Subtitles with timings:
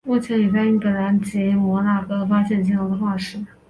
[0.03, 3.37] 目前已在英格兰及摩纳哥发现鲸龙的化石。